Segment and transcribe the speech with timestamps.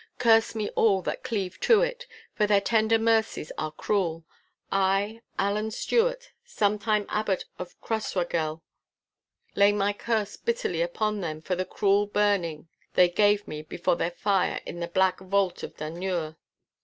[0.17, 4.25] Curse me all that cleave to it, for their tender mercies are cruel.
[4.71, 8.63] I, Allan Stewart, sometime Abbot of Crossraguel,
[9.55, 14.09] lay my curse bitterly upon them for the cruel burning they gave me before their
[14.09, 16.35] fire in the Black Vault of Dunure.